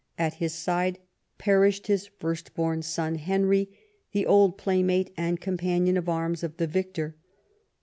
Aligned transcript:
At 0.17 0.33
his 0.41 0.55
side 0.55 0.97
perished 1.37 1.85
his 1.85 2.07
first 2.07 2.55
born 2.55 2.81
son 2.81 3.13
Henry, 3.19 3.69
the 4.13 4.25
old 4.25 4.57
playmate 4.57 5.13
and 5.15 5.39
companion 5.39 5.95
of 5.95 6.09
arms 6.09 6.41
of 6.41 6.57
the 6.57 6.65
victor. 6.65 7.17